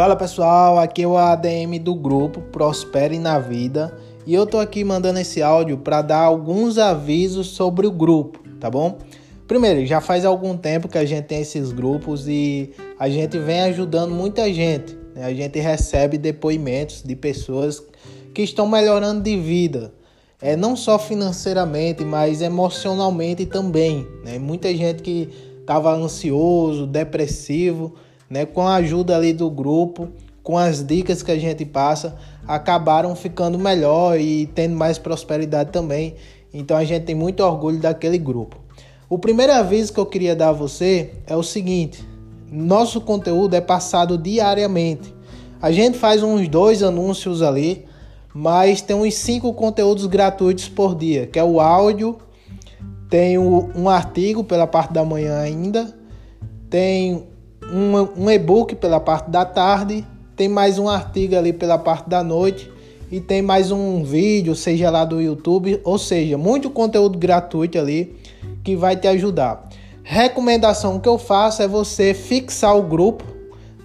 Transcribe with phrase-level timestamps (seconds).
[0.00, 3.94] Fala pessoal, aqui é o ADM do grupo Prospere na Vida
[4.26, 8.70] e eu tô aqui mandando esse áudio para dar alguns avisos sobre o grupo, tá
[8.70, 8.96] bom?
[9.46, 13.60] Primeiro, já faz algum tempo que a gente tem esses grupos e a gente vem
[13.60, 14.96] ajudando muita gente.
[15.14, 15.22] Né?
[15.22, 17.82] A gente recebe depoimentos de pessoas
[18.32, 19.92] que estão melhorando de vida,
[20.40, 24.08] é não só financeiramente, mas emocionalmente também.
[24.24, 24.38] Né?
[24.38, 25.28] Muita gente que
[25.60, 27.96] estava ansioso, depressivo
[28.30, 30.08] né, com a ajuda ali do grupo,
[30.42, 32.16] com as dicas que a gente passa,
[32.46, 36.14] acabaram ficando melhor e tendo mais prosperidade também.
[36.54, 38.56] Então a gente tem muito orgulho daquele grupo.
[39.08, 42.06] O primeiro aviso que eu queria dar a você é o seguinte:
[42.50, 45.12] nosso conteúdo é passado diariamente.
[45.60, 47.84] A gente faz uns dois anúncios ali,
[48.32, 52.16] mas tem uns cinco conteúdos gratuitos por dia, que é o áudio,
[53.10, 55.92] tem um artigo pela parte da manhã ainda,
[56.70, 57.26] tem
[57.72, 60.04] um, um e-book pela parte da tarde,
[60.36, 62.70] tem mais um artigo ali pela parte da noite
[63.10, 68.16] e tem mais um vídeo, seja lá do YouTube, ou seja, muito conteúdo gratuito ali
[68.64, 69.68] que vai te ajudar.
[70.02, 73.24] Recomendação que eu faço é você fixar o grupo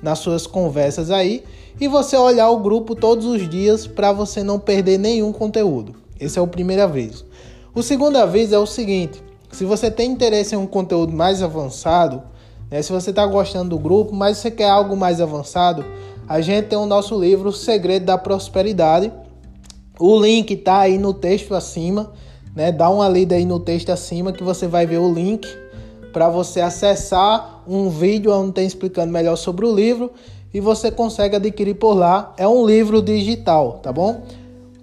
[0.01, 1.43] nas suas conversas aí
[1.79, 5.95] e você olhar o grupo todos os dias para você não perder nenhum conteúdo.
[6.19, 7.25] Esse é o primeiro aviso.
[7.73, 12.23] O segundo aviso é o seguinte: se você tem interesse em um conteúdo mais avançado,
[12.69, 12.81] né?
[12.81, 15.85] Se você está gostando do grupo, mas você quer algo mais avançado,
[16.27, 19.11] a gente tem o nosso livro O Segredo da Prosperidade.
[19.99, 22.11] O link está aí no texto acima,
[22.55, 22.71] né?
[22.71, 25.47] Dá uma lida aí no texto acima que você vai ver o link
[26.11, 30.11] para você acessar um vídeo onde tem explicando melhor sobre o livro
[30.53, 32.33] e você consegue adquirir por lá.
[32.37, 34.23] É um livro digital, tá bom?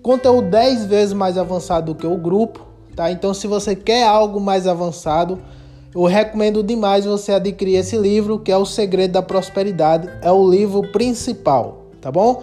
[0.02, 3.10] Conteúdo 10 vezes mais avançado do que o grupo, tá?
[3.10, 5.38] Então se você quer algo mais avançado,
[5.94, 10.48] eu recomendo demais você adquirir esse livro, que é O Segredo da Prosperidade, é o
[10.48, 12.42] livro principal, tá bom?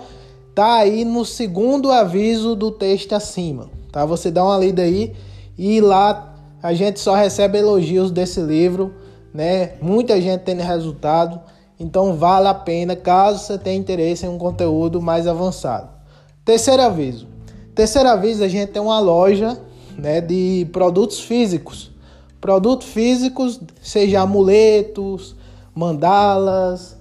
[0.53, 4.05] Tá aí no segundo aviso do texto acima, tá?
[4.05, 5.13] Você dá uma lida aí
[5.57, 8.93] e lá a gente só recebe elogios desse livro,
[9.33, 9.73] né?
[9.81, 11.39] Muita gente tendo resultado,
[11.79, 15.89] então vale a pena caso você tenha interesse em um conteúdo mais avançado.
[16.45, 17.27] Terceiro aviso.
[17.73, 19.57] Terceiro aviso, a gente tem uma loja,
[19.97, 21.91] né, de produtos físicos
[22.41, 25.35] Produtos físicos, seja amuletos,
[25.75, 26.97] mandalas,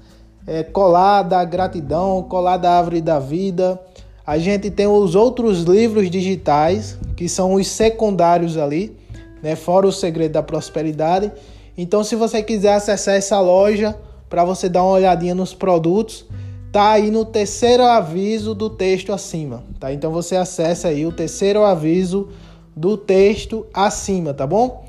[0.47, 3.81] é, colada gratidão, colada árvore da vida.
[4.27, 8.97] A gente tem os outros livros digitais, que são os secundários ali,
[9.43, 9.57] né?
[9.57, 11.33] Fora o segredo da prosperidade.
[11.77, 13.97] Então, se você quiser acessar essa loja
[14.29, 16.27] para você dar uma olhadinha nos produtos,
[16.71, 19.93] tá aí no terceiro aviso do texto acima, tá?
[19.93, 22.29] Então você acessa aí o terceiro aviso
[22.77, 24.85] do texto acima, tá bom?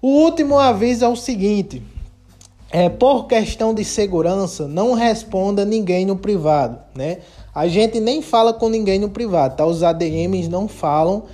[0.00, 1.82] O último aviso é o seguinte:
[2.70, 7.18] é, por questão de segurança, não responda ninguém no privado, né?
[7.54, 9.66] A gente nem fala com ninguém no privado, tá?
[9.66, 11.24] Os ADMs não falam.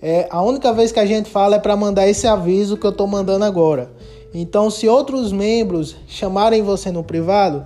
[0.00, 2.92] É, a única vez que a gente fala é para mandar esse aviso que eu
[2.92, 3.90] tô mandando agora.
[4.34, 7.64] Então, se outros membros chamarem você no privado,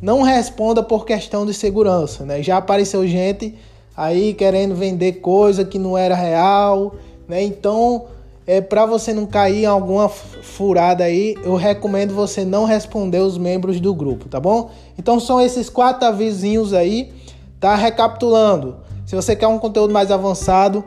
[0.00, 2.42] não responda por questão de segurança, né?
[2.42, 3.54] Já apareceu gente
[3.94, 6.94] aí querendo vender coisa que não era real,
[7.28, 7.42] né?
[7.42, 8.06] Então,
[8.50, 13.38] é, para você não cair em alguma furada aí, eu recomendo você não responder os
[13.38, 14.72] membros do grupo, tá bom?
[14.98, 17.12] Então são esses quatro avisinhos aí,
[17.60, 17.76] tá?
[17.76, 20.82] Recapitulando, se você quer um conteúdo mais avançado,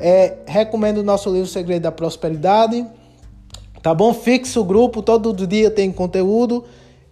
[0.00, 2.84] é, recomendo o nosso livro Segredo da Prosperidade,
[3.80, 4.12] tá bom?
[4.12, 6.64] Fixe o grupo, todo dia tem conteúdo,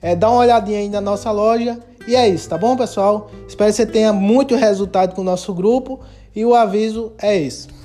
[0.03, 3.31] é, dá uma olhadinha aí na nossa loja e é isso, tá bom, pessoal?
[3.47, 6.01] Espero que você tenha muito resultado com o nosso grupo
[6.35, 7.82] e o aviso é esse.